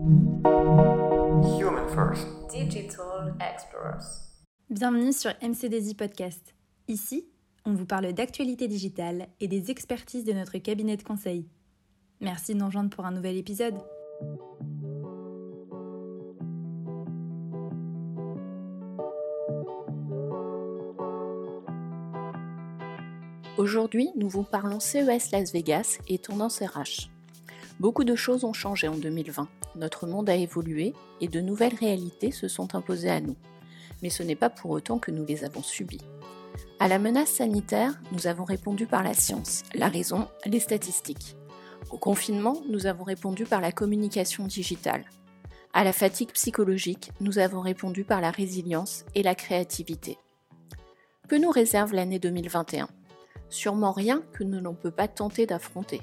Human 0.00 1.86
First. 1.94 2.26
Digital 2.50 3.34
Explorers. 3.38 4.32
Bienvenue 4.70 5.12
sur 5.12 5.30
MCDZ 5.42 5.92
Podcast. 5.94 6.54
Ici, 6.88 7.28
on 7.66 7.74
vous 7.74 7.84
parle 7.84 8.10
d'actualité 8.14 8.66
digitale 8.66 9.28
et 9.40 9.48
des 9.48 9.70
expertises 9.70 10.24
de 10.24 10.32
notre 10.32 10.56
cabinet 10.56 10.96
de 10.96 11.02
conseil. 11.02 11.46
Merci 12.22 12.54
de 12.54 12.60
nous 12.60 12.66
rejoindre 12.66 12.88
pour 12.88 13.04
un 13.04 13.10
nouvel 13.10 13.36
épisode. 13.36 13.74
Aujourd'hui, 23.58 24.08
nous 24.16 24.30
vous 24.30 24.44
parlons 24.44 24.80
CES 24.80 25.30
Las 25.30 25.52
Vegas 25.52 25.98
et 26.08 26.16
tendance 26.18 26.62
RH. 26.62 27.10
Beaucoup 27.80 28.04
de 28.04 28.14
choses 28.14 28.44
ont 28.44 28.52
changé 28.52 28.88
en 28.88 28.96
2020. 28.96 29.48
Notre 29.76 30.06
monde 30.06 30.28
a 30.28 30.34
évolué 30.36 30.92
et 31.22 31.28
de 31.28 31.40
nouvelles 31.40 31.74
réalités 31.74 32.30
se 32.30 32.46
sont 32.46 32.74
imposées 32.74 33.08
à 33.08 33.22
nous. 33.22 33.36
Mais 34.02 34.10
ce 34.10 34.22
n'est 34.22 34.36
pas 34.36 34.50
pour 34.50 34.70
autant 34.72 34.98
que 34.98 35.10
nous 35.10 35.24
les 35.24 35.44
avons 35.44 35.62
subies. 35.62 36.04
À 36.78 36.88
la 36.88 36.98
menace 36.98 37.30
sanitaire, 37.30 37.98
nous 38.12 38.26
avons 38.26 38.44
répondu 38.44 38.86
par 38.86 39.02
la 39.02 39.14
science, 39.14 39.62
la 39.74 39.88
raison, 39.88 40.28
les 40.44 40.60
statistiques. 40.60 41.36
Au 41.90 41.96
confinement, 41.96 42.60
nous 42.68 42.86
avons 42.86 43.04
répondu 43.04 43.44
par 43.44 43.62
la 43.62 43.72
communication 43.72 44.46
digitale. 44.46 45.06
À 45.72 45.82
la 45.82 45.94
fatigue 45.94 46.32
psychologique, 46.32 47.12
nous 47.22 47.38
avons 47.38 47.62
répondu 47.62 48.04
par 48.04 48.20
la 48.20 48.30
résilience 48.30 49.06
et 49.14 49.22
la 49.22 49.34
créativité. 49.34 50.18
Que 51.28 51.36
nous 51.36 51.50
réserve 51.50 51.94
l'année 51.94 52.18
2021 52.18 52.88
Sûrement 53.48 53.92
rien 53.92 54.22
que 54.34 54.44
nous 54.44 54.60
n'en 54.60 54.74
peut 54.74 54.90
pas 54.90 55.08
tenter 55.08 55.46
d'affronter. 55.46 56.02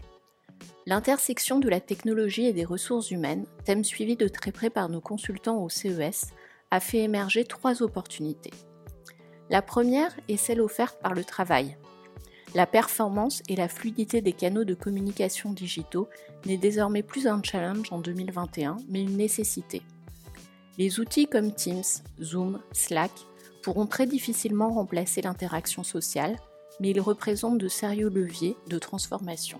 L'intersection 0.88 1.60
de 1.60 1.68
la 1.68 1.82
technologie 1.82 2.46
et 2.46 2.54
des 2.54 2.64
ressources 2.64 3.12
humaines, 3.12 3.46
thème 3.66 3.84
suivi 3.84 4.16
de 4.16 4.30
très 4.30 4.54
près 4.54 4.70
par 4.70 4.88
nos 4.88 5.02
consultants 5.02 5.62
au 5.62 5.68
CES, 5.68 6.28
a 6.72 6.80
fait 6.80 7.00
émerger 7.00 7.44
trois 7.44 7.84
opportunités. 7.84 8.54
La 9.50 9.62
première 9.62 10.16
est 10.30 10.38
celle 10.38 10.62
offerte 10.62 10.98
par 11.02 11.14
le 11.14 11.26
travail. 11.26 11.76
La 12.56 12.66
performance 12.66 13.44
et 13.50 13.58
la 13.58 13.68
fluidité 13.68 14.22
des 14.22 14.32
canaux 14.32 14.64
de 14.64 14.76
communication 14.76 15.52
digitaux 15.52 16.08
n'est 16.46 16.56
désormais 16.56 17.04
plus 17.04 17.28
un 17.28 17.44
challenge 17.44 17.92
en 17.92 18.00
2021, 18.00 18.78
mais 18.88 19.02
une 19.02 19.18
nécessité. 19.18 19.82
Les 20.78 21.02
outils 21.02 21.28
comme 21.28 21.52
Teams, 21.52 21.84
Zoom, 22.22 22.62
Slack 22.72 23.12
pourront 23.62 23.88
très 23.88 24.08
difficilement 24.08 24.70
remplacer 24.70 25.22
l'interaction 25.22 25.84
sociale, 25.84 26.38
mais 26.80 26.92
ils 26.92 27.02
représentent 27.02 27.58
de 27.58 27.68
sérieux 27.68 28.08
leviers 28.08 28.56
de 28.70 28.80
transformation. 28.80 29.60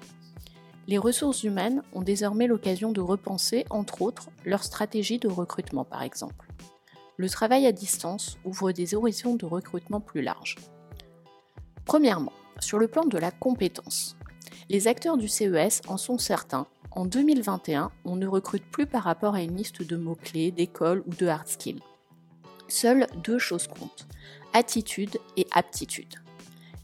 Les 0.88 0.98
ressources 0.98 1.44
humaines 1.44 1.84
ont 1.92 2.02
désormais 2.02 2.48
l'occasion 2.48 2.94
de 2.94 3.02
repenser, 3.02 3.66
entre 3.70 4.02
autres, 4.02 4.30
leur 4.46 4.64
stratégie 4.64 5.20
de 5.20 5.28
recrutement 5.28 5.84
par 5.84 6.02
exemple. 6.02 6.48
Le 7.18 7.30
travail 7.30 7.66
à 7.66 7.74
distance 7.74 8.38
ouvre 8.46 8.72
des 8.72 8.96
horizons 8.96 9.36
de 9.36 9.46
recrutement 9.46 10.00
plus 10.00 10.22
larges. 10.22 10.56
Premièrement, 11.84 12.32
sur 12.60 12.80
le 12.80 12.88
plan 12.88 13.04
de 13.04 13.18
la 13.18 13.32
compétence. 13.32 14.16
Les 14.70 14.88
acteurs 14.88 15.18
du 15.18 15.28
CES 15.28 15.82
en 15.88 15.98
sont 15.98 16.18
certains. 16.18 16.68
En 16.92 17.06
2021, 17.06 17.92
on 18.06 18.16
ne 18.16 18.28
recrute 18.28 18.66
plus 18.72 18.86
par 18.86 19.04
rapport 19.04 19.36
à 19.36 19.42
une 19.42 19.58
liste 19.58 19.82
de 19.84 19.98
mots-clés, 19.98 20.52
d'écoles 20.52 21.04
ou 21.06 21.14
de 21.14 21.28
hard 21.28 21.48
skills. 21.48 21.84
Seules 22.70 23.08
deux 23.24 23.40
choses 23.40 23.68
comptent, 23.68 24.08
attitude 24.54 25.18
et 25.36 25.48
aptitude. 25.52 26.16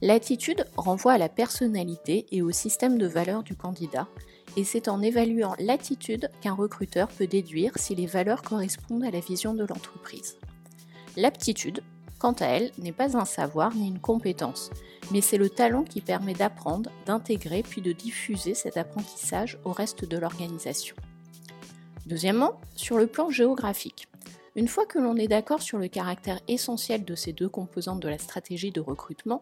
L'attitude 0.04 0.66
renvoie 0.76 1.14
à 1.14 1.18
la 1.18 1.30
personnalité 1.30 2.26
et 2.34 2.42
au 2.42 2.52
système 2.52 2.98
de 2.98 3.08
valeurs 3.08 3.42
du 3.42 3.56
candidat, 3.56 4.10
et 4.58 4.66
c'est 4.66 4.90
en 4.90 5.02
évaluant 5.02 5.56
l'attitude 5.60 6.30
qu'un 6.42 6.56
recruteur 6.56 7.08
peut 7.08 7.26
déduire 7.26 7.72
si 7.78 7.96
les 7.96 8.06
valeurs 8.06 8.42
correspondent 8.42 9.06
à 9.06 9.12
la 9.12 9.22
vision 9.22 9.54
de 9.54 9.64
l'entreprise. 9.64 10.36
L'aptitude, 11.16 11.84
quant 12.20 12.34
à 12.34 12.48
elle, 12.48 12.74
n'est 12.80 12.92
pas 12.92 13.16
un 13.16 13.24
savoir 13.24 13.74
ni 13.74 13.88
une 13.88 14.02
compétence, 14.02 14.72
mais 15.14 15.22
c'est 15.22 15.38
le 15.38 15.50
talent 15.50 15.86
qui 15.86 16.02
permet 16.02 16.34
d'apprendre, 16.34 16.90
d'intégrer 17.06 17.64
puis 17.64 17.82
de 17.82 17.94
diffuser 17.94 18.56
cet 18.56 18.76
apprentissage 18.76 19.58
au 19.64 19.72
reste 19.72 20.04
de 20.04 20.18
l'organisation. 20.18 20.98
Deuxièmement, 22.08 22.60
sur 22.76 22.98
le 22.98 23.08
plan 23.08 23.30
géographique. 23.30 24.10
Une 24.58 24.68
fois 24.68 24.86
que 24.86 25.00
l'on 25.00 25.16
est 25.16 25.30
d'accord 25.30 25.62
sur 25.62 25.78
le 25.78 25.88
caractère 25.88 26.42
essentiel 26.50 27.06
de 27.06 27.16
ces 27.16 27.32
deux 27.32 27.50
composantes 27.50 28.02
de 28.02 28.10
la 28.10 28.20
stratégie 28.20 28.72
de 28.72 28.82
recrutement, 28.82 29.42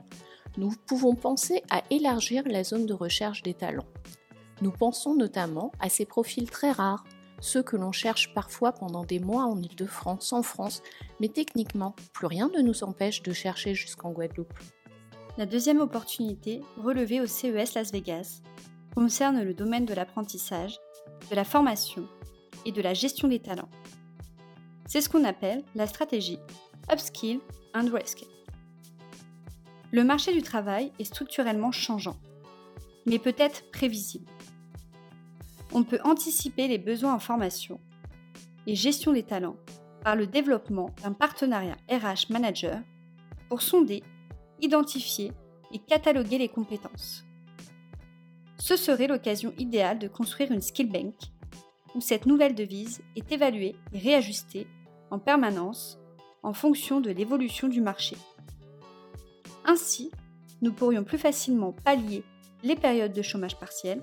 nous 0.58 0.72
pouvons 0.86 1.16
penser 1.16 1.64
à 1.70 1.84
élargir 1.90 2.44
la 2.46 2.64
zone 2.64 2.86
de 2.86 2.94
recherche 2.94 3.42
des 3.44 3.54
talents. 3.54 3.88
Nous 4.62 4.72
pensons 4.72 5.16
notamment 5.16 5.72
à 5.80 5.90
ces 5.90 6.06
profils 6.06 6.50
très 6.50 6.72
rares, 6.72 7.04
ceux 7.40 7.64
que 7.64 7.78
l'on 7.78 7.92
cherche 7.92 8.34
parfois 8.34 8.72
pendant 8.72 9.04
des 9.04 9.20
mois 9.20 9.46
en 9.46 9.60
Ile-de-France, 9.60 10.32
en 10.34 10.44
France, 10.44 10.84
mais 11.20 11.30
techniquement, 11.30 11.96
plus 12.14 12.28
rien 12.28 12.50
ne 12.56 12.62
nous 12.62 12.84
empêche 12.84 13.24
de 13.24 13.34
chercher 13.34 13.74
jusqu'en 13.74 14.12
Guadeloupe. 14.12 14.54
La 15.38 15.46
deuxième 15.46 15.80
opportunité, 15.80 16.62
relevée 16.78 17.22
au 17.22 17.26
CES 17.26 17.74
Las 17.74 17.92
Vegas, 17.92 18.42
concerne 18.94 19.42
le 19.42 19.54
domaine 19.54 19.86
de 19.86 19.94
l'apprentissage, 19.94 20.78
de 21.30 21.36
la 21.36 21.46
formation 21.46 22.08
et 22.66 22.72
de 22.72 22.82
la 22.82 22.94
gestion 22.94 23.28
des 23.28 23.40
talents. 23.40 23.70
C'est 24.86 25.02
ce 25.02 25.10
qu'on 25.10 25.24
appelle 25.24 25.64
la 25.74 25.88
stratégie 25.88 26.40
Upskill 26.92 27.40
and 27.74 27.90
Reskill. 27.92 28.28
Le 29.94 30.06
marché 30.06 30.32
du 30.34 30.42
travail 30.42 30.94
est 31.00 31.04
structurellement 31.04 31.74
changeant, 31.74 32.16
mais 33.06 33.20
peut-être 33.20 33.70
prévisible. 33.72 34.32
On 35.74 35.84
peut 35.84 36.00
anticiper 36.06 36.70
les 36.70 36.78
besoins 36.78 37.14
en 37.14 37.20
formation 37.20 37.78
et 38.68 38.76
gestion 38.76 39.12
des 39.12 39.24
talents 39.24 39.58
par 40.02 40.16
le 40.16 40.28
développement 40.28 40.92
d'un 41.04 41.12
partenariat 41.12 41.76
RH 41.90 42.32
Manager 42.32 42.80
pour 43.50 43.62
sonder, 43.62 44.02
identifier 44.62 45.34
et 45.74 45.80
cataloguer 45.80 46.38
les 46.38 46.48
compétences. 46.48 47.26
Ce 48.58 48.78
serait 48.78 49.08
l'occasion 49.08 49.54
idéale 49.58 50.00
de 50.00 50.08
construire 50.08 50.54
une 50.54 50.62
skill 50.62 50.90
bank 50.90 51.16
où 51.96 52.00
cette 52.00 52.26
nouvelle 52.26 52.56
devise 52.56 53.02
est 53.18 53.30
évaluée 53.30 53.76
et 53.92 54.00
réajustée 54.00 54.68
en 55.10 55.20
permanence 55.20 56.00
en 56.44 56.54
fonction 56.54 57.02
de 57.02 57.12
l'évolution 57.12 57.68
du 57.68 57.82
marché. 57.82 58.16
Ainsi, 59.66 60.12
nous 60.62 60.74
pourrions 60.74 61.04
plus 61.04 61.18
facilement 61.18 61.72
pallier 61.72 62.24
les 62.64 62.76
périodes 62.76 63.14
de 63.14 63.22
chômage 63.22 63.58
partiel 63.58 64.02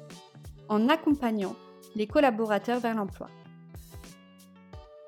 en 0.69 0.88
accompagnant 0.88 1.56
les 1.94 2.06
collaborateurs 2.06 2.80
vers 2.80 2.94
l'emploi. 2.94 3.28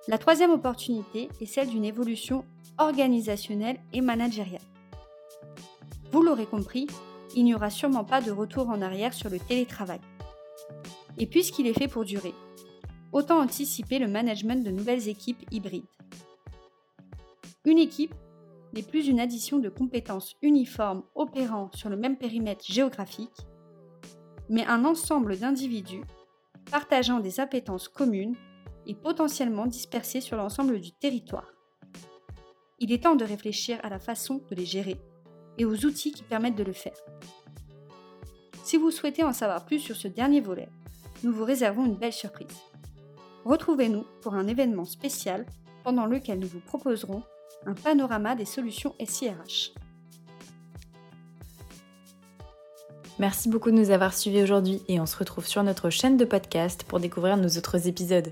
La 0.09 0.19
troisième 0.19 0.50
opportunité 0.50 1.28
est 1.41 1.47
celle 1.47 1.69
d'une 1.69 1.84
évolution 1.84 2.44
organisationnelle 2.78 3.78
et 3.93 4.00
managériale. 4.00 4.62
Vous 6.12 6.22
l'aurez 6.22 6.47
compris, 6.47 6.87
il 7.37 7.44
n'y 7.44 7.55
aura 7.55 7.71
sûrement 7.71 8.05
pas 8.05 8.21
de 8.21 8.33
retour 8.33 8.69
en 8.69 8.83
arrière 8.83 9.15
sur 9.15 9.31
le 9.31 9.39
télétravail. 9.39 10.00
Et 11.19 11.27
puisqu'il 11.27 11.66
est 11.66 11.78
fait 11.78 11.87
pour 11.89 12.05
durer, 12.05 12.34
autant 13.12 13.41
anticiper 13.41 13.99
le 13.99 14.09
management 14.09 14.65
de 14.65 14.71
nouvelles 14.71 15.09
équipes 15.09 15.44
hybrides. 15.50 15.84
Une 17.65 17.78
équipe 17.78 18.15
n'est 18.73 18.83
plus 18.83 19.09
une 19.09 19.21
addition 19.21 19.59
de 19.59 19.69
compétences 19.69 20.37
uniformes 20.43 21.03
opérant 21.15 21.71
sur 21.75 21.89
le 21.89 21.97
même 21.97 22.17
périmètre 22.17 22.65
géographique, 22.65 23.47
mais 24.49 24.65
un 24.67 24.85
ensemble 24.85 25.37
d'individus 25.39 26.05
partageant 26.71 27.21
des 27.21 27.41
appétences 27.41 27.89
communes 27.89 28.37
et 28.87 28.95
potentiellement 28.95 29.67
dispersés 29.67 30.21
sur 30.21 30.37
l'ensemble 30.37 30.81
du 30.81 30.93
territoire. 30.93 31.53
Il 32.79 32.93
est 32.93 33.03
temps 33.03 33.17
de 33.17 33.25
réfléchir 33.25 33.79
à 33.83 33.89
la 33.89 33.99
façon 33.99 34.41
de 34.51 34.55
les 34.55 34.65
gérer 34.65 34.97
et 35.59 35.65
aux 35.65 35.85
outils 35.85 36.13
qui 36.13 36.23
permettent 36.23 36.57
de 36.57 36.65
le 36.65 36.73
faire. 36.73 36.97
Si 38.65 38.77
vous 38.77 38.91
souhaitez 38.91 39.25
en 39.25 39.33
savoir 39.33 39.67
plus 39.67 39.81
sur 39.81 39.97
ce 39.97 40.09
dernier 40.09 40.41
volet, 40.41 40.69
nous 41.23 41.33
vous 41.33 41.45
réservons 41.45 41.87
une 41.87 41.97
belle 41.97 42.13
surprise. 42.13 42.63
Retrouvez-nous 43.45 44.05
pour 44.23 44.35
un 44.35 44.47
événement 44.47 44.85
spécial 44.85 45.45
pendant 45.83 46.07
lequel 46.07 46.39
nous 46.39 46.47
vous 46.47 46.61
proposerons 46.61 47.23
un 47.67 47.75
panorama 47.75 48.35
des 48.35 48.45
solutions 48.45 48.95
SIRH. 49.05 49.73
Merci 53.19 53.51
beaucoup 53.51 53.71
de 53.71 53.77
nous 53.77 53.91
avoir 53.91 54.15
suivis 54.15 54.43
aujourd'hui 54.43 54.83
et 54.89 54.99
on 54.99 55.07
se 55.07 55.17
retrouve 55.17 55.47
sur 55.47 55.63
notre 55.63 55.91
chaîne 55.91 56.17
de 56.17 56.25
podcast 56.25 56.85
pour 56.85 57.01
découvrir 57.01 57.37
nos 57.37 57.49
autres 57.49 57.87
épisodes. 57.87 58.31